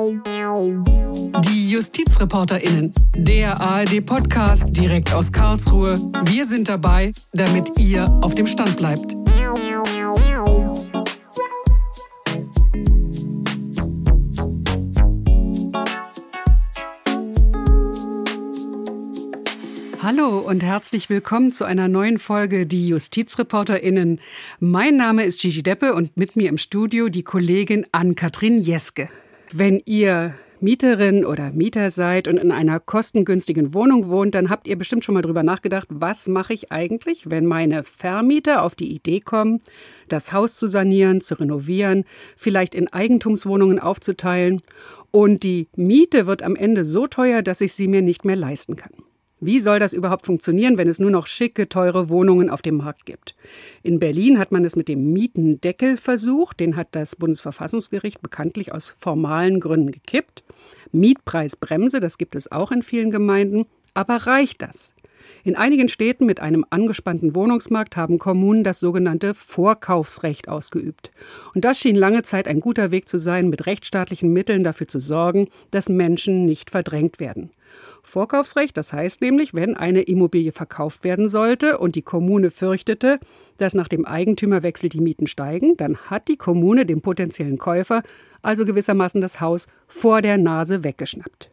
[0.00, 5.94] Die JustizreporterInnen, der ARD-Podcast direkt aus Karlsruhe.
[6.24, 9.14] Wir sind dabei, damit ihr auf dem Stand bleibt.
[20.02, 24.18] Hallo und herzlich willkommen zu einer neuen Folge Die JustizreporterInnen.
[24.60, 29.10] Mein Name ist Gigi Deppe und mit mir im Studio die Kollegin Ann-Kathrin Jeske.
[29.52, 34.78] Wenn ihr Mieterin oder Mieter seid und in einer kostengünstigen Wohnung wohnt, dann habt ihr
[34.78, 39.18] bestimmt schon mal drüber nachgedacht, was mache ich eigentlich, wenn meine Vermieter auf die Idee
[39.18, 39.60] kommen,
[40.06, 42.04] das Haus zu sanieren, zu renovieren,
[42.36, 44.62] vielleicht in Eigentumswohnungen aufzuteilen
[45.10, 48.76] und die Miete wird am Ende so teuer, dass ich sie mir nicht mehr leisten
[48.76, 48.92] kann.
[49.40, 53.06] Wie soll das überhaupt funktionieren, wenn es nur noch schicke, teure Wohnungen auf dem Markt
[53.06, 53.34] gibt?
[53.82, 56.60] In Berlin hat man es mit dem Mietendeckel versucht.
[56.60, 60.44] Den hat das Bundesverfassungsgericht bekanntlich aus formalen Gründen gekippt.
[60.92, 63.64] Mietpreisbremse, das gibt es auch in vielen Gemeinden.
[63.94, 64.92] Aber reicht das?
[65.44, 71.10] In einigen Städten mit einem angespannten Wohnungsmarkt haben Kommunen das sogenannte Vorkaufsrecht ausgeübt.
[71.54, 75.00] Und das schien lange Zeit ein guter Weg zu sein, mit rechtsstaatlichen Mitteln dafür zu
[75.00, 77.50] sorgen, dass Menschen nicht verdrängt werden.
[78.02, 83.20] Vorkaufsrecht, das heißt nämlich, wenn eine Immobilie verkauft werden sollte und die Kommune fürchtete,
[83.58, 88.02] dass nach dem Eigentümerwechsel die Mieten steigen, dann hat die Kommune dem potenziellen Käufer
[88.42, 91.50] also gewissermaßen das Haus vor der Nase weggeschnappt.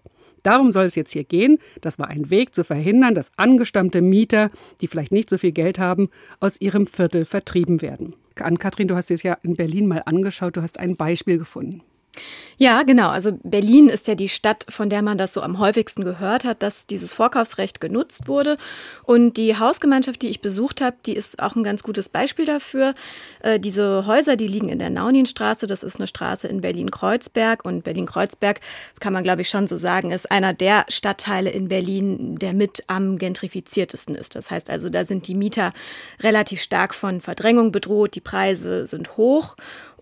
[0.48, 1.58] Darum soll es jetzt hier gehen.
[1.82, 5.78] Das war ein Weg zu verhindern, dass angestammte Mieter, die vielleicht nicht so viel Geld
[5.78, 6.08] haben,
[6.40, 8.16] aus ihrem Viertel vertrieben werden.
[8.40, 11.82] Ann-Kathrin, du hast es ja in Berlin mal angeschaut, du hast ein Beispiel gefunden.
[12.60, 13.10] Ja, genau.
[13.10, 16.64] Also Berlin ist ja die Stadt, von der man das so am häufigsten gehört hat,
[16.64, 18.58] dass dieses Vorkaufsrecht genutzt wurde.
[19.04, 22.96] Und die Hausgemeinschaft, die ich besucht habe, die ist auch ein ganz gutes Beispiel dafür.
[23.42, 25.68] Äh, diese Häuser, die liegen in der Nauninstraße.
[25.68, 27.64] Das ist eine Straße in Berlin-Kreuzberg.
[27.64, 28.60] Und Berlin-Kreuzberg,
[29.00, 32.84] kann man glaube ich schon so sagen, ist einer der Stadtteile in Berlin, der mit
[32.88, 34.36] am gentrifiziertesten ist.
[34.36, 35.74] Das heißt also, da sind die Mieter
[36.22, 38.16] relativ stark von Verdrängung bedroht.
[38.16, 39.56] Die Preise sind hoch.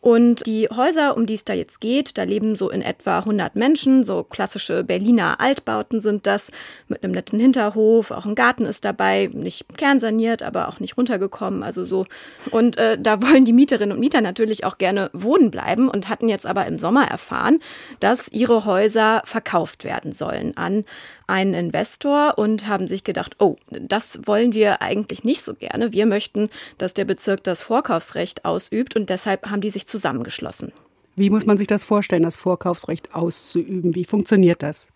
[0.06, 3.56] Und die Häuser, um die es da jetzt geht, da leben so in etwa 100
[3.56, 6.52] Menschen, so klassische Berliner Altbauten sind das,
[6.88, 11.64] mit einem netten Hinterhof, auch ein Garten ist dabei, nicht kernsaniert, aber auch nicht runtergekommen,
[11.64, 12.06] also so.
[12.52, 16.30] Und äh, da wollen die Mieterinnen und Mieter natürlich auch gerne wohnen bleiben und hatten
[16.30, 17.60] jetzt aber im Sommer erfahren,
[18.00, 20.86] dass ihre Häuser verkauft werden sollen an
[21.28, 25.94] einen Investor und haben sich gedacht, oh, das wollen wir eigentlich nicht so gerne.
[25.94, 30.72] Wir möchten, dass der Bezirk das Vorkaufsrecht ausübt und deshalb haben die sich zusammengeschlossen.
[31.16, 33.96] Wie muss man sich das vorstellen, das Vorkaufsrecht auszuüben?
[33.96, 34.92] Wie funktioniert das?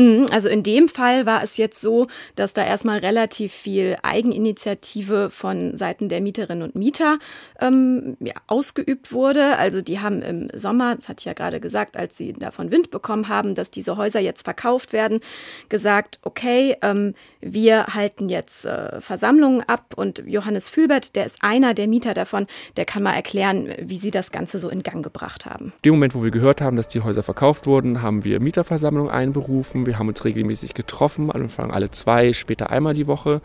[0.00, 5.28] Mhm, also in dem Fall war es jetzt so, dass da erstmal relativ viel Eigeninitiative
[5.28, 7.18] von Seiten der Mieterinnen und Mieter
[7.60, 9.58] ähm, ja, ausgeübt wurde.
[9.58, 12.90] Also die haben im Sommer, das hatte ich ja gerade gesagt, als sie davon Wind
[12.90, 15.20] bekommen haben, dass diese Häuser jetzt verkauft werden,
[15.68, 17.12] gesagt, okay, ähm,
[17.42, 22.46] wir halten jetzt äh, Versammlungen ab und Johannes Fühlbert, der ist einer der Mieter davon,
[22.78, 25.74] der kann mal erklären, wie sie das Ganze so in Gang gebracht haben.
[25.84, 29.89] Dem Moment, wo wir gehört haben, dass die Häuser verkauft wurden, haben wir Mieterversammlungen einberufen.
[29.90, 33.40] Wir haben uns regelmäßig getroffen, am Anfang alle zwei, später einmal die Woche.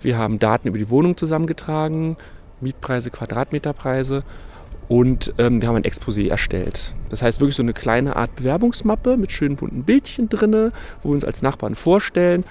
[0.00, 2.16] Wir haben Daten über die Wohnung zusammengetragen,
[2.62, 4.24] Mietpreise, Quadratmeterpreise
[4.88, 6.94] und ähm, wir haben ein Exposé erstellt.
[7.10, 11.14] Das heißt wirklich so eine kleine Art Bewerbungsmappe mit schönen bunten Bildchen drin, wo wir
[11.14, 12.44] uns als Nachbarn vorstellen.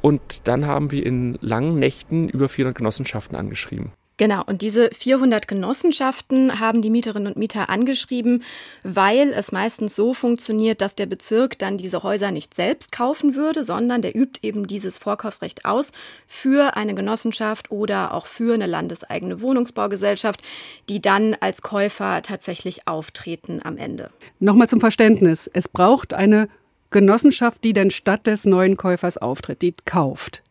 [0.00, 3.92] Und dann haben wir in langen Nächten über 400 Genossenschaften angeschrieben.
[4.20, 8.42] Genau, und diese 400 Genossenschaften haben die Mieterinnen und Mieter angeschrieben,
[8.82, 13.64] weil es meistens so funktioniert, dass der Bezirk dann diese Häuser nicht selbst kaufen würde,
[13.64, 15.92] sondern der übt eben dieses Vorkaufsrecht aus
[16.26, 20.42] für eine Genossenschaft oder auch für eine landeseigene Wohnungsbaugesellschaft,
[20.90, 24.10] die dann als Käufer tatsächlich auftreten am Ende.
[24.38, 25.50] Nochmal zum Verständnis.
[25.50, 26.50] Es braucht eine
[26.90, 30.42] Genossenschaft, die dann statt des neuen Käufers auftritt, die kauft.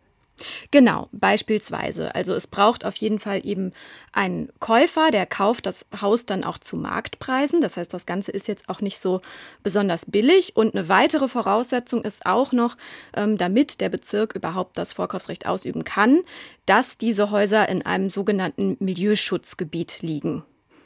[0.71, 2.15] Genau, beispielsweise.
[2.15, 3.73] Also es braucht auf jeden Fall eben
[4.13, 7.61] einen Käufer, der kauft das Haus dann auch zu Marktpreisen.
[7.61, 9.21] Das heißt, das Ganze ist jetzt auch nicht so
[9.63, 10.55] besonders billig.
[10.55, 12.77] Und eine weitere Voraussetzung ist auch noch,
[13.15, 16.21] ähm, damit der Bezirk überhaupt das Vorkaufsrecht ausüben kann,
[16.65, 20.43] dass diese Häuser in einem sogenannten Milieuschutzgebiet liegen.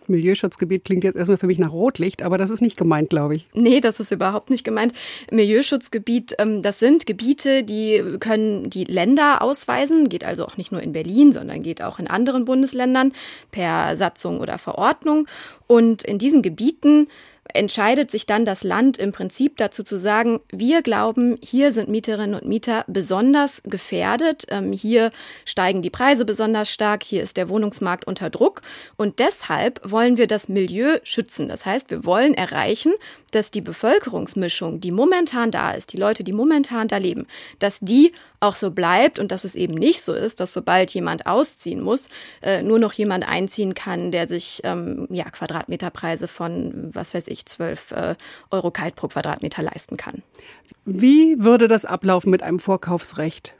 [0.09, 3.47] Milieuschutzgebiet klingt jetzt erstmal für mich nach Rotlicht, aber das ist nicht gemeint, glaube ich.
[3.53, 4.93] Nee, das ist überhaupt nicht gemeint.
[5.31, 10.81] Milieuschutzgebiet, ähm, das sind Gebiete, die können die Länder ausweisen, geht also auch nicht nur
[10.81, 13.13] in Berlin, sondern geht auch in anderen Bundesländern
[13.51, 15.27] per Satzung oder Verordnung.
[15.67, 17.07] Und in diesen Gebieten
[17.53, 22.39] entscheidet sich dann das Land im Prinzip dazu zu sagen, wir glauben, hier sind Mieterinnen
[22.39, 25.11] und Mieter besonders gefährdet, ähm, hier
[25.45, 28.61] steigen die Preise besonders stark, hier ist der Wohnungsmarkt unter Druck
[28.97, 31.47] und deshalb wollen wir das Milieu schützen.
[31.47, 32.93] Das heißt, wir wollen erreichen,
[33.31, 37.27] dass die Bevölkerungsmischung, die momentan da ist, die Leute, die momentan da leben,
[37.59, 38.11] dass die
[38.43, 42.09] auch so bleibt und dass es eben nicht so ist, dass sobald jemand ausziehen muss,
[42.41, 47.45] äh, nur noch jemand einziehen kann, der sich ähm, ja, Quadratmeterpreise von, was weiß ich,
[47.45, 48.15] 12 äh,
[48.51, 50.21] Euro kalt pro Quadratmeter leisten kann.
[50.85, 53.55] Wie würde das ablaufen mit einem Vorkaufsrecht?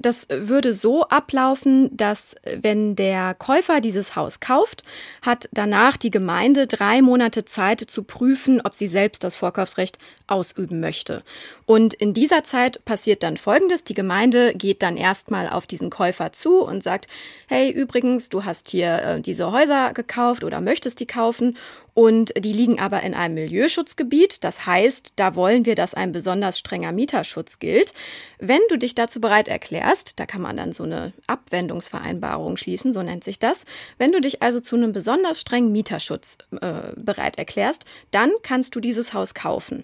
[0.00, 4.84] Das würde so ablaufen, dass wenn der Käufer dieses Haus kauft,
[5.22, 9.98] hat danach die Gemeinde drei Monate Zeit zu prüfen, ob sie selbst das Vorkaufsrecht
[10.28, 11.24] ausüben möchte.
[11.66, 13.84] Und in dieser Zeit passiert dann Folgendes.
[13.84, 17.08] Die Gemeinde geht dann erstmal auf diesen Käufer zu und sagt,
[17.48, 21.56] hey, übrigens, du hast hier äh, diese Häuser gekauft oder möchtest die kaufen
[21.98, 24.44] und die liegen aber in einem Milieuschutzgebiet.
[24.44, 27.92] Das heißt, da wollen wir, dass ein besonders strenger Mieterschutz gilt.
[28.38, 33.02] Wenn du dich dazu bereit erklärst, da kann man dann so eine Abwendungsvereinbarung schließen, so
[33.02, 33.64] nennt sich das.
[33.96, 38.80] Wenn du dich also zu einem besonders strengen Mieterschutz äh, bereit erklärst, dann kannst du
[38.80, 39.82] dieses Haus kaufen.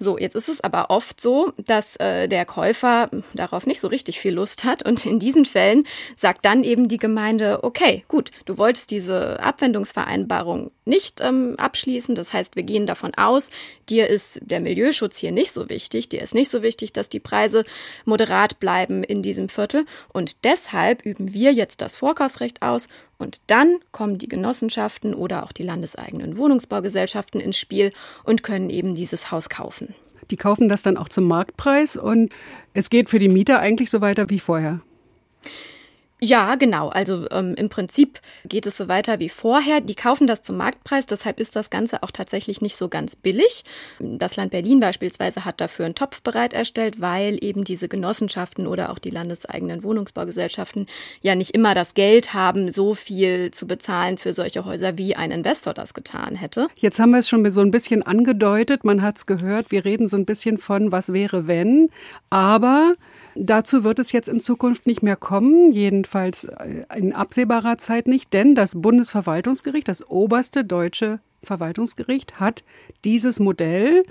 [0.00, 4.18] So, jetzt ist es aber oft so, dass äh, der Käufer darauf nicht so richtig
[4.18, 5.86] viel Lust hat und in diesen Fällen
[6.16, 12.14] sagt dann eben die Gemeinde, okay, gut, du wolltest diese Abwendungsvereinbarung nicht ähm, abschließen.
[12.14, 13.50] Das heißt, wir gehen davon aus,
[13.88, 16.08] dir ist der Milieuschutz hier nicht so wichtig.
[16.08, 17.64] Dir ist nicht so wichtig, dass die Preise
[18.04, 19.86] moderat bleiben in diesem Viertel.
[20.12, 22.88] Und deshalb üben wir jetzt das Vorkaufsrecht aus.
[23.18, 27.92] Und dann kommen die Genossenschaften oder auch die landeseigenen Wohnungsbaugesellschaften ins Spiel
[28.24, 29.94] und können eben dieses Haus kaufen.
[30.30, 32.32] Die kaufen das dann auch zum Marktpreis und
[32.74, 34.80] es geht für die Mieter eigentlich so weiter wie vorher.
[36.24, 36.88] Ja, genau.
[36.88, 39.80] Also ähm, im Prinzip geht es so weiter wie vorher.
[39.80, 43.64] Die kaufen das zum Marktpreis, deshalb ist das Ganze auch tatsächlich nicht so ganz billig.
[43.98, 48.90] Das Land Berlin beispielsweise hat dafür einen Topf bereit erstellt, weil eben diese Genossenschaften oder
[48.90, 50.86] auch die landeseigenen Wohnungsbaugesellschaften
[51.22, 55.32] ja nicht immer das Geld haben, so viel zu bezahlen für solche Häuser, wie ein
[55.32, 56.68] Investor das getan hätte.
[56.76, 60.06] Jetzt haben wir es schon so ein bisschen angedeutet, man hat es gehört, wir reden
[60.06, 61.88] so ein bisschen von, was wäre wenn,
[62.30, 62.94] aber
[63.34, 68.32] dazu wird es jetzt in Zukunft nicht mehr kommen, jedenfalls äh, in absehbarer Zeit nicht,
[68.32, 72.64] denn das Bundesverwaltungsgericht, das oberste deutsche Verwaltungsgericht, hat
[73.04, 74.02] dieses Modell,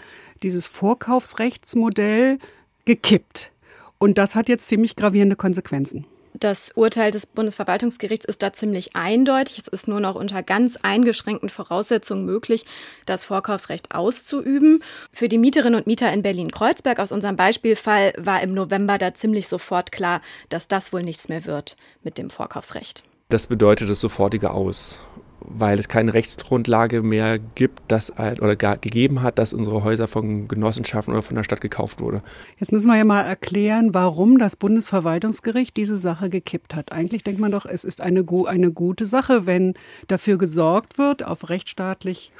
[0.44, 2.40] dieses Vorkaufsrechtsmodell
[2.86, 3.52] gekippt.
[3.98, 6.06] Und das hat jetzt ziemlich gravierende Konsequenzen.
[6.34, 9.58] Das Urteil des Bundesverwaltungsgerichts ist da ziemlich eindeutig.
[9.58, 12.66] Es ist nur noch unter ganz eingeschränkten Voraussetzungen möglich,
[13.06, 14.82] das Vorkaufsrecht auszuüben.
[15.12, 19.48] Für die Mieterinnen und Mieter in Berlin-Kreuzberg aus unserem Beispielfall war im November da ziemlich
[19.48, 23.04] sofort klar, dass das wohl nichts mehr wird mit dem Vorkaufsrecht.
[23.30, 25.00] Das bedeutet das sofortige Aus
[25.44, 30.48] weil es keine Rechtsgrundlage mehr gibt, dass oder gar gegeben hat, dass unsere Häuser von
[30.48, 32.22] Genossenschaften oder von der Stadt gekauft wurde.
[32.58, 36.92] Jetzt müssen wir ja mal erklären, warum das Bundesverwaltungsgericht diese Sache gekippt hat.
[36.92, 39.74] Eigentlich denkt man doch, es ist eine, eine gute Sache, wenn
[40.08, 42.32] dafür gesorgt wird, auf rechtsstaatlich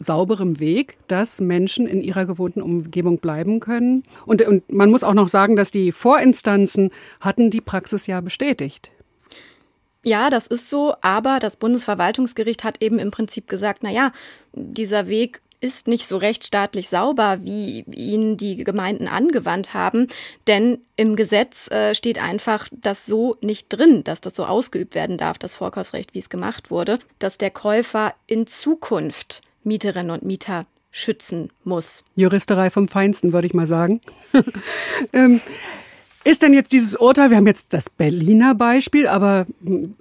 [0.00, 4.02] sauberem Weg, dass Menschen in ihrer gewohnten Umgebung bleiben können.
[4.24, 6.90] Und, und man muss auch noch sagen, dass die Vorinstanzen
[7.20, 8.90] hatten die Praxis ja bestätigt.
[10.02, 14.12] Ja, das ist so, aber das Bundesverwaltungsgericht hat eben im Prinzip gesagt, na ja,
[14.54, 20.06] dieser Weg ist nicht so rechtsstaatlich sauber, wie ihn die Gemeinden angewandt haben,
[20.46, 25.18] denn im Gesetz äh, steht einfach das so nicht drin, dass das so ausgeübt werden
[25.18, 30.64] darf, das Vorkaufsrecht, wie es gemacht wurde, dass der Käufer in Zukunft Mieterinnen und Mieter
[30.90, 32.04] schützen muss.
[32.16, 34.00] Juristerei vom Feinsten, würde ich mal sagen.
[35.12, 35.40] ähm,
[36.22, 39.46] ist denn jetzt dieses Urteil, wir haben jetzt das Berliner Beispiel, aber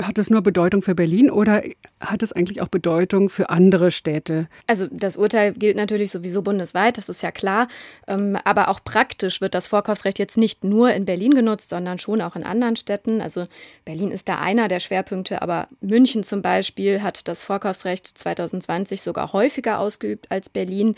[0.01, 1.63] hat es nur Bedeutung für Berlin oder
[2.01, 4.49] hat es eigentlich auch Bedeutung für andere Städte?
[4.67, 7.69] Also das Urteil gilt natürlich sowieso bundesweit, das ist ja klar.
[8.05, 12.21] Ähm, aber auch praktisch wird das Vorkaufsrecht jetzt nicht nur in Berlin genutzt, sondern schon
[12.21, 13.21] auch in anderen Städten.
[13.21, 13.45] Also
[13.85, 19.31] Berlin ist da einer der Schwerpunkte, aber München zum Beispiel hat das Vorkaufsrecht 2020 sogar
[19.31, 20.95] häufiger ausgeübt als Berlin.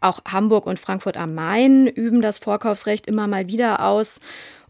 [0.00, 4.20] Auch Hamburg und Frankfurt am Main üben das Vorkaufsrecht immer mal wieder aus.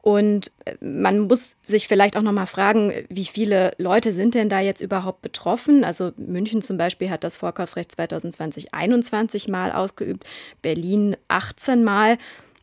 [0.02, 4.48] Und äh, man muss sich vielleicht auch noch mal fragen, wie viele Leute sind denn
[4.48, 5.84] da jetzt überhaupt betroffen?
[5.84, 10.24] Also München zum Beispiel hat das Vorkaufsrecht 2020 21 Mal ausgeübt,
[10.62, 12.18] Berlin 18 Mal.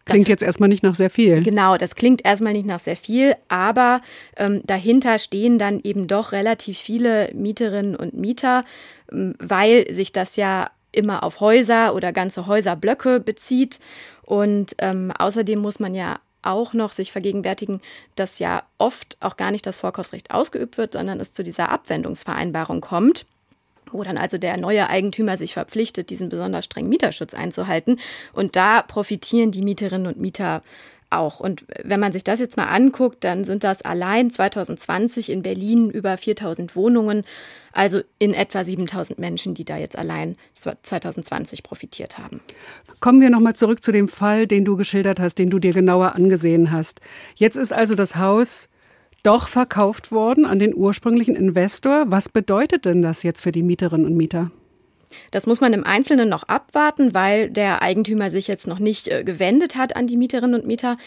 [0.05, 1.43] Das klingt jetzt erstmal nicht nach sehr viel.
[1.43, 4.01] Genau, das klingt erstmal nicht nach sehr viel, aber
[4.37, 8.63] ähm, dahinter stehen dann eben doch relativ viele Mieterinnen und Mieter,
[9.11, 13.79] ähm, weil sich das ja immer auf Häuser oder ganze Häuserblöcke bezieht.
[14.23, 17.81] Und ähm, außerdem muss man ja auch noch sich vergegenwärtigen,
[18.15, 22.81] dass ja oft auch gar nicht das Vorkaufsrecht ausgeübt wird, sondern es zu dieser Abwendungsvereinbarung
[22.81, 23.25] kommt.
[23.93, 28.01] wo dann also der neue Eigentümer sich verpflichtet, diesen besonders strengen Mieterschutz einzuhalten.
[28.33, 30.61] Und da profitieren die Mieterinnen und Mieter
[31.09, 31.39] auch.
[31.39, 35.89] Und wenn man sich das jetzt mal anguckt, dann sind das allein 2020 in Berlin
[35.89, 37.23] über 4000 Wohnungen,
[37.71, 42.41] also in etwa 7000 Menschen, die da jetzt allein 2020 profitiert haben.
[42.99, 46.15] Kommen wir nochmal zurück zu dem Fall, den du geschildert hast, den du dir genauer
[46.15, 47.01] angesehen hast.
[47.35, 48.69] Jetzt ist also das Haus
[49.23, 52.05] doch verkauft worden an den ursprünglichen Investor.
[52.07, 54.51] Was bedeutet denn das jetzt für die Mieterinnen und Mieter?
[55.31, 59.23] Das muss man im Einzelnen noch abwarten, weil der Eigentümer sich jetzt noch nicht äh,
[59.23, 60.97] gewendet hat an die Mieterinnen und Mieter.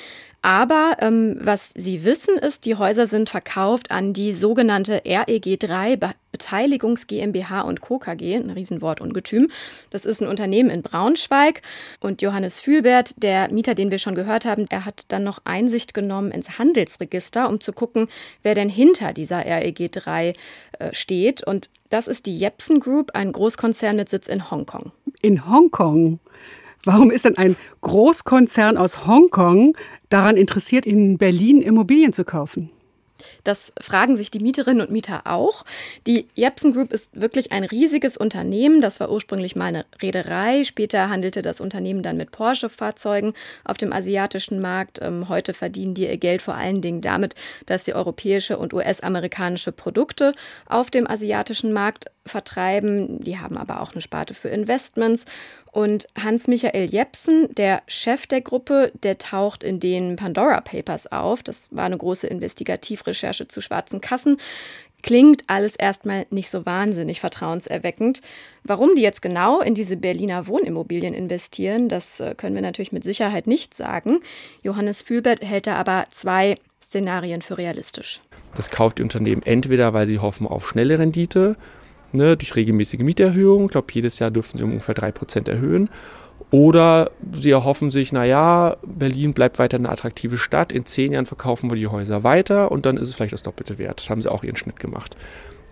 [0.43, 5.97] Aber ähm, was Sie wissen ist, die Häuser sind verkauft an die sogenannte REG 3
[6.33, 7.99] Beteiligungs GmbH und Co.
[7.99, 9.51] KG, ein Riesenwortungetüm.
[9.91, 11.61] Das ist ein Unternehmen in Braunschweig.
[12.01, 15.93] Und Johannes Fühlbert, der Mieter, den wir schon gehört haben, er hat dann noch Einsicht
[15.93, 18.09] genommen ins Handelsregister, um zu gucken,
[18.43, 20.35] wer denn hinter dieser REG 3
[20.79, 21.47] äh, steht.
[21.47, 24.93] Und das ist die Jepsen Group, ein Großkonzern mit Sitz in Hongkong.
[25.21, 26.21] In Hongkong?
[26.85, 29.77] Warum ist denn ein Großkonzern aus Hongkong
[30.09, 32.71] daran interessiert, in Berlin Immobilien zu kaufen?
[33.45, 35.65] Das fragen sich die Mieterinnen und Mieter auch.
[36.07, 38.81] Die Jepsen Group ist wirklich ein riesiges Unternehmen.
[38.81, 40.65] Das war ursprünglich mal eine Reederei.
[40.65, 43.35] Später handelte das Unternehmen dann mit Porsche-Fahrzeugen
[43.65, 45.01] auf dem asiatischen Markt.
[45.03, 47.35] Ähm, heute verdienen die ihr Geld vor allen Dingen damit,
[47.67, 50.35] dass sie europäische und US-amerikanische Produkte
[50.67, 53.23] auf dem asiatischen Markt vertreiben.
[53.23, 55.25] Die haben aber auch eine Sparte für Investments.
[55.73, 61.43] Und Hans-Michael Jepsen, der Chef der Gruppe, der taucht in den Pandora Papers auf.
[61.43, 64.39] Das war eine große Investigativrecherche zu schwarzen Kassen.
[65.03, 68.21] Klingt alles erstmal nicht so wahnsinnig vertrauenserweckend.
[68.65, 73.05] Warum die jetzt genau in diese Berliner Wohnimmobilien investieren, das äh, können wir natürlich mit
[73.05, 74.21] Sicherheit nicht sagen.
[74.63, 78.21] Johannes Fühlbert hält da aber zwei Szenarien für realistisch.
[78.57, 81.57] Das kauft die Unternehmen entweder, weil sie hoffen auf schnelle Rendite
[82.13, 83.67] ne, durch regelmäßige Mieterhöhungen.
[83.67, 85.91] Ich glaube, jedes Jahr dürfen sie um ungefähr 3% erhöhen.
[86.51, 90.73] Oder sie erhoffen sich, naja, Berlin bleibt weiter eine attraktive Stadt.
[90.73, 93.79] In zehn Jahren verkaufen wir die Häuser weiter und dann ist es vielleicht das Doppelte
[93.79, 94.01] wert.
[94.01, 95.17] Das haben sie auch ihren Schnitt gemacht.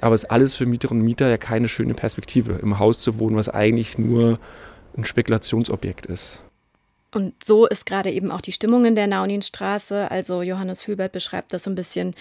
[0.01, 3.19] Aber es ist alles für Mieterinnen und Mieter ja keine schöne Perspektive, im Haus zu
[3.19, 4.39] wohnen, was eigentlich nur
[4.97, 6.43] ein Spekulationsobjekt ist.
[7.13, 10.11] Und so ist gerade eben auch die Stimmung in der Nauninstraße.
[10.11, 12.15] Also Johannes Hülbert beschreibt das so ein bisschen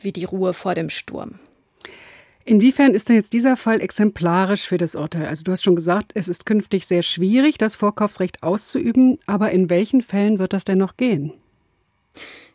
[0.00, 1.38] wie die Ruhe vor dem Sturm.
[2.46, 5.26] Inwiefern ist denn jetzt dieser Fall exemplarisch für das Urteil?
[5.26, 9.70] Also du hast schon gesagt, es ist künftig sehr schwierig, das Vorkaufsrecht auszuüben, aber in
[9.70, 11.32] welchen Fällen wird das denn noch gehen?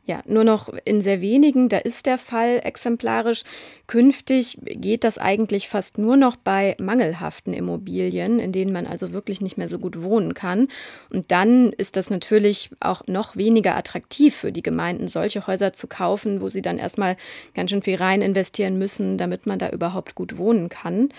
[0.09, 3.43] Ja, nur noch in sehr wenigen, da ist der Fall exemplarisch.
[3.85, 9.39] Künftig geht das eigentlich fast nur noch bei mangelhaften Immobilien, in denen man also wirklich
[9.39, 10.67] nicht mehr so gut wohnen kann.
[11.11, 15.85] Und dann ist das natürlich auch noch weniger attraktiv für die Gemeinden, solche Häuser zu
[15.85, 17.15] kaufen, wo sie dann erstmal
[17.53, 21.09] ganz schön viel rein investieren müssen, damit man da überhaupt gut wohnen kann.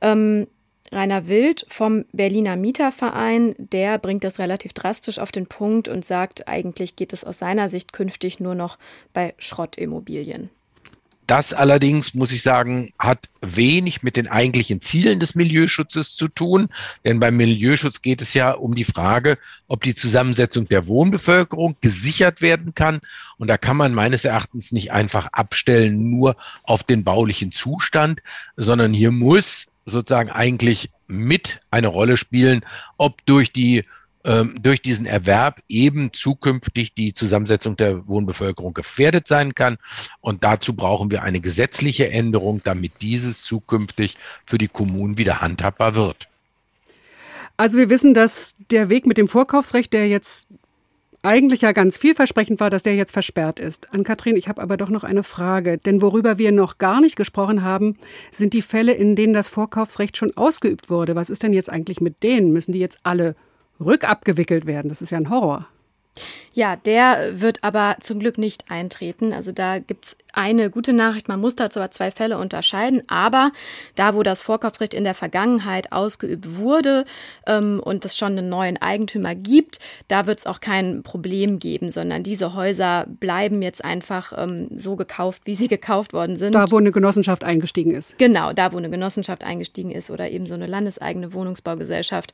[0.00, 0.46] Ähm,
[0.92, 6.48] Rainer Wild vom Berliner Mieterverein, der bringt das relativ drastisch auf den Punkt und sagt,
[6.48, 8.76] eigentlich geht es aus seiner Sicht künftig nur noch
[9.12, 10.50] bei Schrottimmobilien.
[11.30, 16.70] Das allerdings, muss ich sagen, hat wenig mit den eigentlichen Zielen des Milieuschutzes zu tun.
[17.04, 22.42] Denn beim Milieuschutz geht es ja um die Frage, ob die Zusammensetzung der Wohnbevölkerung gesichert
[22.42, 23.00] werden kann.
[23.38, 28.24] Und da kann man meines Erachtens nicht einfach abstellen nur auf den baulichen Zustand,
[28.56, 32.64] sondern hier muss sozusagen eigentlich mit eine Rolle spielen,
[32.96, 33.84] ob durch die
[34.22, 39.78] ähm, durch diesen Erwerb eben zukünftig die Zusammensetzung der Wohnbevölkerung gefährdet sein kann.
[40.20, 45.94] Und dazu brauchen wir eine gesetzliche Änderung, damit dieses zukünftig für die Kommunen wieder handhabbar
[45.94, 46.28] wird.
[47.56, 50.48] Also wir wissen, dass der Weg mit dem Vorkaufsrecht, der jetzt
[51.22, 53.92] eigentlich ja ganz vielversprechend war, dass der jetzt versperrt ist.
[53.92, 55.78] An Kathrin, ich habe aber doch noch eine Frage.
[55.78, 57.96] Denn worüber wir noch gar nicht gesprochen haben,
[58.30, 61.14] sind die Fälle, in denen das Vorkaufsrecht schon ausgeübt wurde.
[61.16, 62.52] Was ist denn jetzt eigentlich mit denen?
[62.52, 63.36] Müssen die jetzt alle
[63.78, 64.88] rückabgewickelt werden?
[64.88, 65.66] Das ist ja ein Horror.
[66.52, 69.32] Ja, der wird aber zum Glück nicht eintreten.
[69.32, 71.28] Also da gibt's eine gute Nachricht.
[71.28, 73.02] Man muss dazu aber zwei Fälle unterscheiden.
[73.06, 73.52] Aber
[73.94, 77.04] da, wo das Vorkaufsrecht in der Vergangenheit ausgeübt wurde
[77.46, 81.90] ähm, und es schon einen neuen Eigentümer gibt, da wird es auch kein Problem geben,
[81.90, 86.54] sondern diese Häuser bleiben jetzt einfach ähm, so gekauft, wie sie gekauft worden sind.
[86.54, 88.18] Da, wo eine Genossenschaft eingestiegen ist.
[88.18, 92.32] Genau, da, wo eine Genossenschaft eingestiegen ist oder eben so eine landeseigene Wohnungsbaugesellschaft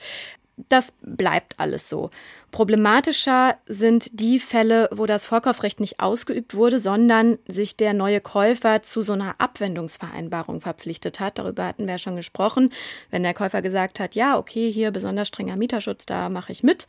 [0.56, 2.10] das bleibt alles so.
[2.50, 8.82] Problematischer sind die Fälle, wo das Vorkaufsrecht nicht ausgeübt wurde, sondern sich der neue Käufer
[8.82, 11.38] zu so einer Abwendungsvereinbarung verpflichtet hat.
[11.38, 12.72] Darüber hatten wir ja schon gesprochen.
[13.10, 16.86] Wenn der Käufer gesagt hat, ja, okay, hier besonders strenger Mieterschutz, da mache ich mit.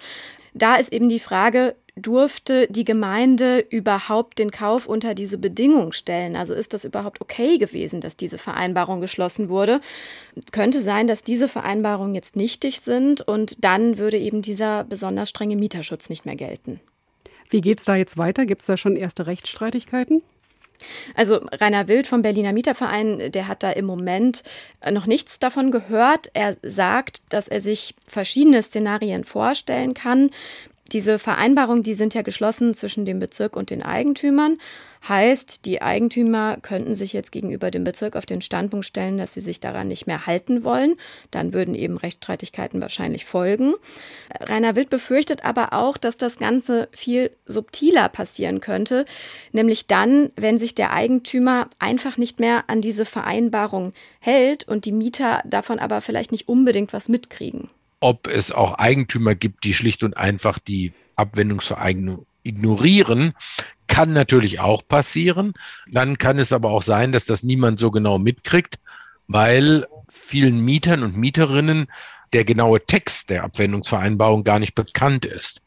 [0.53, 6.35] Da ist eben die Frage, durfte die Gemeinde überhaupt den Kauf unter diese Bedingung stellen?
[6.35, 9.81] Also ist das überhaupt okay gewesen, dass diese Vereinbarung geschlossen wurde?
[10.51, 15.55] Könnte sein, dass diese Vereinbarungen jetzt nichtig sind und dann würde eben dieser besonders strenge
[15.55, 16.79] Mieterschutz nicht mehr gelten.
[17.49, 18.45] Wie geht es da jetzt weiter?
[18.45, 20.21] Gibt es da schon erste Rechtsstreitigkeiten?
[21.15, 24.43] Also Rainer Wild vom Berliner Mieterverein, der hat da im Moment
[24.89, 26.29] noch nichts davon gehört.
[26.33, 30.29] Er sagt, dass er sich verschiedene Szenarien vorstellen kann.
[30.93, 34.57] Diese Vereinbarungen, die sind ja geschlossen zwischen dem Bezirk und den Eigentümern.
[35.07, 39.41] Heißt, die Eigentümer könnten sich jetzt gegenüber dem Bezirk auf den Standpunkt stellen, dass sie
[39.41, 40.95] sich daran nicht mehr halten wollen.
[41.31, 43.73] Dann würden eben Rechtsstreitigkeiten wahrscheinlich folgen.
[44.39, 49.05] Rainer Wild befürchtet aber auch, dass das Ganze viel subtiler passieren könnte,
[49.51, 54.91] nämlich dann, wenn sich der Eigentümer einfach nicht mehr an diese Vereinbarung hält und die
[54.91, 60.03] Mieter davon aber vielleicht nicht unbedingt was mitkriegen ob es auch Eigentümer gibt, die schlicht
[60.03, 63.33] und einfach die Abwendungsvereignung ignorieren,
[63.87, 65.53] kann natürlich auch passieren.
[65.91, 68.79] Dann kann es aber auch sein, dass das niemand so genau mitkriegt,
[69.27, 71.87] weil vielen Mietern und Mieterinnen
[72.33, 75.61] der genaue Text der Abwendungsvereinbarung gar nicht bekannt ist.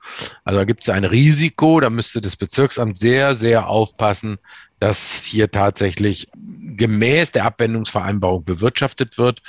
[0.45, 4.39] Also da gibt es ein Risiko, da müsste das Bezirksamt sehr, sehr aufpassen,
[4.79, 9.43] dass hier tatsächlich gemäß der Abwendungsvereinbarung bewirtschaftet wird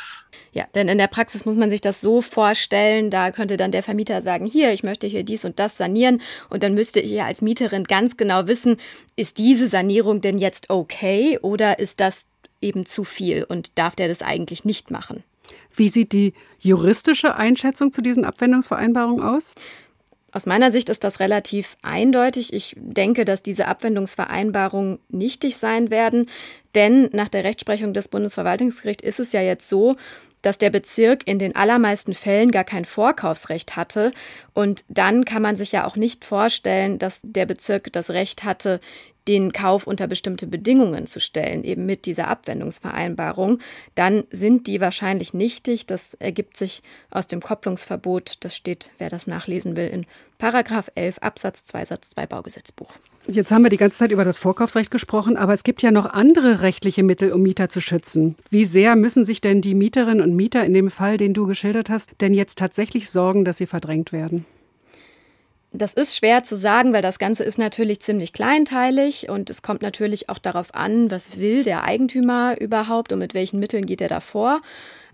[0.54, 3.84] ja, denn in der Praxis muss man sich das so vorstellen, da könnte dann der
[3.84, 7.26] Vermieter sagen, hier, ich möchte hier dies und das sanieren und dann müsste ich ja
[7.26, 8.78] als Mieterin ganz genau wissen,
[9.16, 12.26] ist diese Sanierung denn jetzt okay oder ist das
[12.60, 15.24] eben zu viel und darf der das eigentlich nicht machen?
[15.74, 19.56] Wie sieht die juristische Einschätzung zu diesen Abwendungsvereinbarungen aus?
[20.34, 22.54] Aus meiner Sicht ist das relativ eindeutig.
[22.54, 26.30] Ich denke, dass diese Abwendungsvereinbarungen nichtig sein werden,
[26.74, 29.98] denn nach der Rechtsprechung des Bundesverwaltungsgerichts ist es ja jetzt so,
[30.42, 34.12] dass der Bezirk in den allermeisten Fällen gar kein Vorkaufsrecht hatte.
[34.54, 38.80] Und dann kann man sich ja auch nicht vorstellen, dass der Bezirk das Recht hatte,
[39.28, 43.60] den Kauf unter bestimmte Bedingungen zu stellen, eben mit dieser Abwendungsvereinbarung,
[43.96, 45.86] dann sind die wahrscheinlich nichtig.
[45.86, 48.44] Das ergibt sich aus dem Kopplungsverbot.
[48.44, 50.06] Das steht, wer das nachlesen will, in
[50.38, 52.92] Paragraph 11 Absatz 2 Satz 2 Baugesetzbuch.
[53.28, 56.08] Jetzt haben wir die ganze Zeit über das Vorkaufsrecht gesprochen, aber es gibt ja noch
[56.08, 58.36] andere rechtliche Mittel, um Mieter zu schützen.
[58.50, 61.92] Wie sehr müssen sich denn die Mieterinnen und Mieter in dem Fall, den du geschildert
[61.92, 64.46] hast, denn jetzt tatsächlich sorgen, dass sie verdrängt werden?
[65.74, 69.82] Das ist schwer zu sagen, weil das Ganze ist natürlich ziemlich kleinteilig und es kommt
[69.82, 74.10] natürlich auch darauf an, was will der Eigentümer überhaupt und mit welchen Mitteln geht er
[74.10, 74.62] da vor.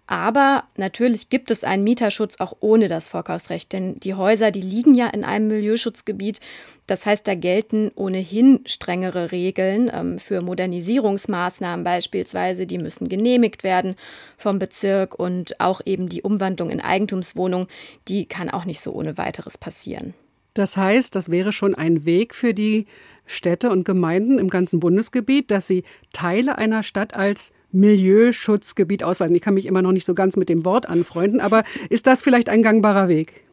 [0.07, 4.95] Aber natürlich gibt es einen Mieterschutz auch ohne das Vorkaufsrecht, denn die Häuser, die liegen
[4.95, 6.39] ja in einem Milieuschutzgebiet.
[6.87, 12.65] Das heißt, da gelten ohnehin strengere Regeln ähm, für Modernisierungsmaßnahmen beispielsweise.
[12.65, 13.95] Die müssen genehmigt werden
[14.37, 17.67] vom Bezirk und auch eben die Umwandlung in Eigentumswohnung,
[18.07, 20.13] die kann auch nicht so ohne weiteres passieren.
[20.57, 22.87] Das heißt, das wäre schon ein Weg für die
[23.27, 29.35] Städte und Gemeinden im ganzen Bundesgebiet, dass sie Teile einer Stadt als Milieuschutzgebiet ausweisen.
[29.35, 32.23] Ich kann mich immer noch nicht so ganz mit dem Wort anfreunden, aber ist das
[32.23, 33.45] vielleicht ein gangbarer Weg?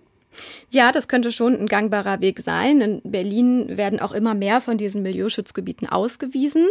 [0.70, 2.80] Ja, das könnte schon ein gangbarer Weg sein.
[2.80, 6.68] In Berlin werden auch immer mehr von diesen Milieuschutzgebieten ausgewiesen.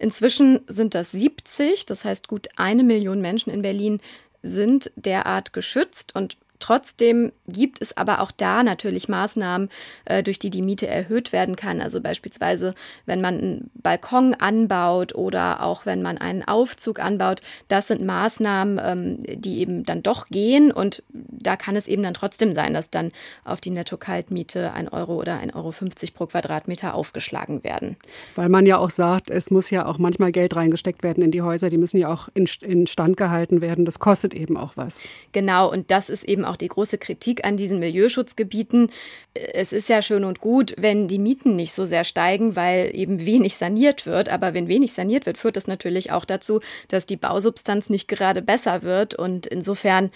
[0.00, 4.00] Inzwischen sind das 70, das heißt gut eine Million Menschen in Berlin
[4.42, 9.68] sind derart geschützt und Trotzdem gibt es aber auch da natürlich Maßnahmen,
[10.04, 11.80] äh, durch die die Miete erhöht werden kann.
[11.80, 12.74] Also beispielsweise,
[13.06, 17.40] wenn man einen Balkon anbaut oder auch wenn man einen Aufzug anbaut.
[17.68, 20.72] Das sind Maßnahmen, ähm, die eben dann doch gehen.
[20.72, 23.12] Und da kann es eben dann trotzdem sein, dass dann
[23.44, 27.96] auf die Netto-Kaltmiete ein Euro oder ein Euro 50 pro Quadratmeter aufgeschlagen werden.
[28.34, 31.42] Weil man ja auch sagt, es muss ja auch manchmal Geld reingesteckt werden in die
[31.42, 31.68] Häuser.
[31.68, 33.84] Die müssen ja auch in, in Stand gehalten werden.
[33.84, 35.04] Das kostet eben auch was.
[35.32, 35.70] Genau.
[35.70, 38.90] Und das ist eben auch die große Kritik an diesen Milieuschutzgebieten.
[39.34, 43.24] Es ist ja schön und gut, wenn die Mieten nicht so sehr steigen, weil eben
[43.24, 44.28] wenig saniert wird.
[44.28, 48.42] Aber wenn wenig saniert wird, führt das natürlich auch dazu, dass die Bausubstanz nicht gerade
[48.42, 49.14] besser wird.
[49.14, 50.10] Und insofern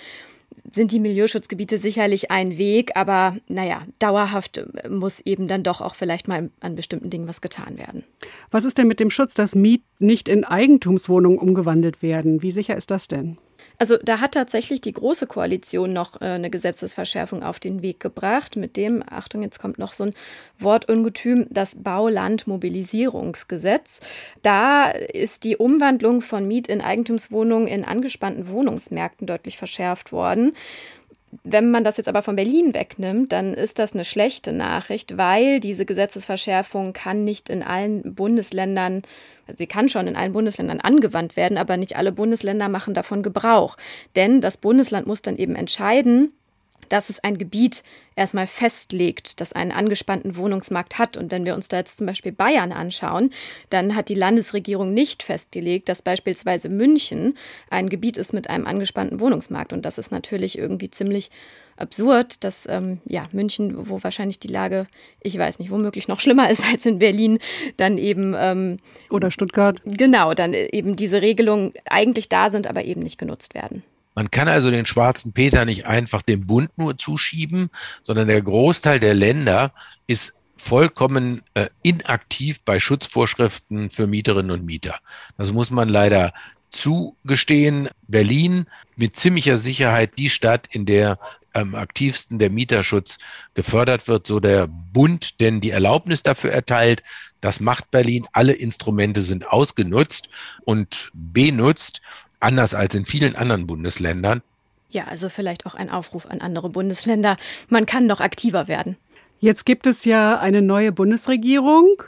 [0.71, 6.29] sind die Milieuschutzgebiete sicherlich ein Weg, aber naja, dauerhaft muss eben dann doch auch vielleicht
[6.29, 8.05] mal an bestimmten Dingen was getan werden.
[8.51, 12.43] Was ist denn mit dem Schutz, dass Miet nicht in Eigentumswohnungen umgewandelt werden?
[12.43, 13.39] Wie sicher ist das denn?
[13.83, 18.55] Also da hat tatsächlich die Große Koalition noch äh, eine Gesetzesverschärfung auf den Weg gebracht,
[18.55, 20.15] mit dem, Achtung, jetzt kommt noch so ein
[20.61, 23.99] Wortungetüm, das Baulandmobilisierungsgesetz.
[24.43, 30.55] Da ist die Umwandlung von Miet- in Eigentumswohnungen in angespannten Wohnungsmärkten deutlich verschärft worden.
[31.43, 35.59] Wenn man das jetzt aber von Berlin wegnimmt, dann ist das eine schlechte Nachricht, weil
[35.59, 39.03] diese Gesetzesverschärfung kann nicht in allen Bundesländern
[39.57, 43.77] sie kann schon in allen Bundesländern angewandt werden, aber nicht alle Bundesländer machen davon Gebrauch.
[44.17, 46.33] Denn das Bundesland muss dann eben entscheiden,
[46.93, 47.83] dass es ein Gebiet
[48.17, 51.17] erstmal festlegt, das einen angespannten Wohnungsmarkt hat.
[51.17, 53.31] Und wenn wir uns da jetzt zum Beispiel Bayern anschauen,
[53.71, 57.39] dann hat die Landesregierung nicht festgelegt, dass beispielsweise München
[57.71, 59.73] ein Gebiet ist mit einem angespannten Wohnungsmarkt.
[59.73, 61.31] Und das ist natürlich irgendwie ziemlich
[61.79, 64.87] absurd, dass ähm, ja, München, wo wahrscheinlich die Lage,
[65.21, 67.39] ich weiß nicht, womöglich noch schlimmer ist als in Berlin,
[67.79, 68.35] dann eben.
[68.37, 68.79] Ähm,
[69.09, 69.81] Oder Stuttgart.
[69.87, 73.83] Genau, dann eben diese Regelungen eigentlich da sind, aber eben nicht genutzt werden.
[74.15, 77.71] Man kann also den schwarzen Peter nicht einfach dem Bund nur zuschieben,
[78.03, 79.73] sondern der Großteil der Länder
[80.07, 84.99] ist vollkommen äh, inaktiv bei Schutzvorschriften für Mieterinnen und Mieter.
[85.37, 86.33] Das muss man leider
[86.71, 87.89] zugestehen.
[88.07, 91.19] Berlin mit ziemlicher Sicherheit die Stadt, in der
[91.53, 93.19] am aktivsten der Mieterschutz
[93.55, 97.03] gefördert wird, so der Bund denn die Erlaubnis dafür erteilt.
[97.41, 98.27] Das macht Berlin.
[98.33, 100.29] Alle Instrumente sind ausgenutzt
[100.65, 102.01] und benutzt
[102.43, 104.43] anders als in vielen anderen Bundesländern.
[104.91, 107.37] Ja, also vielleicht auch ein Aufruf an andere Bundesländer.
[107.69, 108.97] Man kann noch aktiver werden.
[109.41, 112.03] Jetzt gibt es ja eine neue Bundesregierung.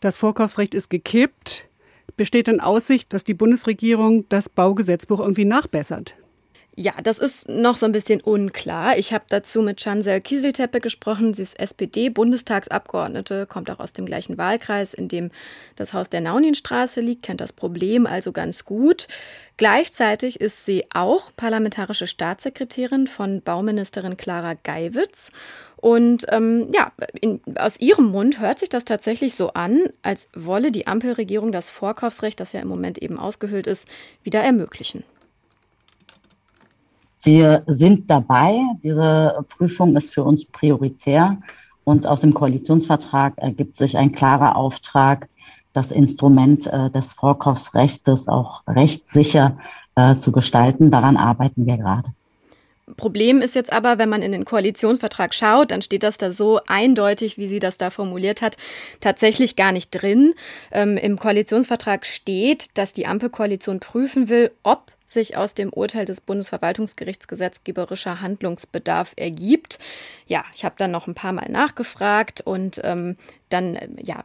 [0.00, 1.64] Das Vorkaufsrecht ist gekippt.
[2.16, 6.16] Besteht in Aussicht, dass die Bundesregierung das Baugesetzbuch irgendwie nachbessert?
[6.80, 8.98] Ja, das ist noch so ein bisschen unklar.
[8.98, 11.34] Ich habe dazu mit Chancel Kieselteppe gesprochen.
[11.34, 15.32] Sie ist SPD-Bundestagsabgeordnete, kommt auch aus dem gleichen Wahlkreis, in dem
[15.74, 19.08] das Haus der Nauninstraße liegt, kennt das Problem also ganz gut.
[19.56, 25.32] Gleichzeitig ist sie auch parlamentarische Staatssekretärin von Bauministerin Clara Geiwitz.
[25.78, 30.70] Und ähm, ja, in, aus ihrem Mund hört sich das tatsächlich so an, als wolle
[30.70, 33.88] die Ampelregierung das Vorkaufsrecht, das ja im Moment eben ausgehöhlt ist,
[34.22, 35.02] wieder ermöglichen.
[37.22, 38.60] Wir sind dabei.
[38.82, 41.38] Diese Prüfung ist für uns prioritär.
[41.84, 45.28] Und aus dem Koalitionsvertrag ergibt sich ein klarer Auftrag,
[45.72, 49.58] das Instrument äh, des Vorkaufsrechts auch rechtssicher
[49.94, 50.90] äh, zu gestalten.
[50.90, 52.10] Daran arbeiten wir gerade.
[52.96, 56.60] Problem ist jetzt aber, wenn man in den Koalitionsvertrag schaut, dann steht das da so
[56.66, 58.56] eindeutig, wie sie das da formuliert hat,
[59.00, 60.34] tatsächlich gar nicht drin.
[60.72, 66.20] Ähm, Im Koalitionsvertrag steht, dass die Ampelkoalition prüfen will, ob sich aus dem Urteil des
[66.20, 69.78] Bundesverwaltungsgerichts gesetzgeberischer Handlungsbedarf ergibt.
[70.26, 73.16] Ja, ich habe dann noch ein paar Mal nachgefragt und ähm,
[73.48, 74.24] dann ja,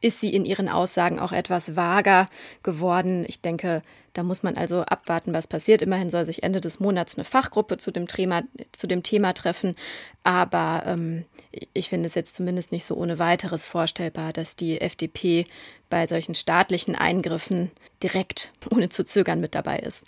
[0.00, 2.28] ist sie in ihren Aussagen auch etwas vager
[2.62, 3.26] geworden.
[3.28, 3.82] Ich denke,
[4.14, 5.82] da muss man also abwarten, was passiert.
[5.82, 8.42] Immerhin soll sich Ende des Monats eine Fachgruppe zu dem Thema,
[8.72, 9.76] zu dem Thema treffen.
[10.22, 11.26] Aber ähm,
[11.74, 15.46] ich finde es jetzt zumindest nicht so ohne weiteres vorstellbar, dass die FDP
[15.90, 17.70] bei solchen staatlichen Eingriffen
[18.02, 20.06] direkt ohne zu zögern mit dabei ist.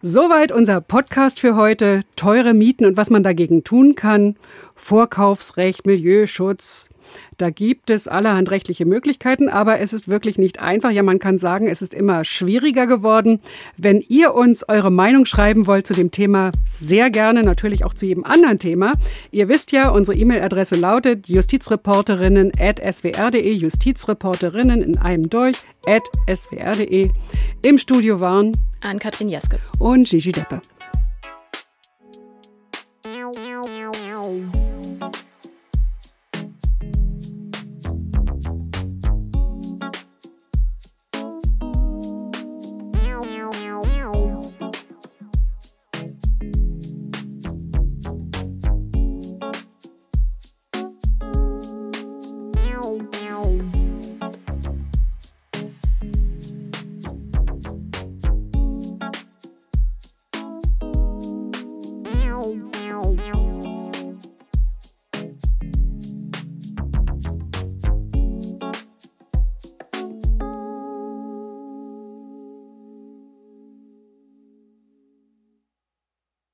[0.00, 2.02] Soweit unser Podcast für heute.
[2.14, 4.36] Teure Mieten und was man dagegen tun kann.
[4.76, 6.88] Vorkaufsrecht, Milieuschutz,
[7.36, 10.90] da gibt es allerhand rechtliche Möglichkeiten, aber es ist wirklich nicht einfach.
[10.90, 13.40] Ja, man kann sagen, es ist immer schwieriger geworden.
[13.76, 18.06] Wenn ihr uns eure Meinung schreiben wollt zu dem Thema, sehr gerne, natürlich auch zu
[18.06, 18.92] jedem anderen Thema.
[19.30, 27.10] Ihr wisst ja, unsere E-Mail-Adresse lautet justizreporterinnen at swr.de, Justizreporterinnen in einem durch at swr.de.
[27.62, 30.60] Im Studio waren Ann-Kathrin Jeske und Gigi Deppe.